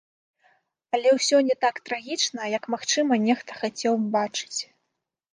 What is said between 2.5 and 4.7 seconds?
як, магчыма, нехта хацеў бачыць.